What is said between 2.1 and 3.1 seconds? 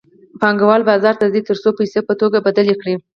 توکو بدلې کړي